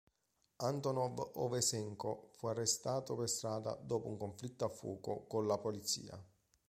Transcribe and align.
Antonov-Ovseenko 0.63 2.29
fu 2.31 2.47
arrestato 2.47 3.15
per 3.15 3.29
strada 3.29 3.75
dopo 3.79 4.07
un 4.07 4.17
conflitto 4.17 4.65
a 4.65 4.69
fuoco 4.69 5.25
con 5.27 5.45
la 5.45 5.59
polizia. 5.59 6.19